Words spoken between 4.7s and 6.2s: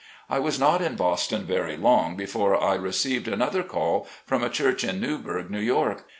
in Newburgh, New York.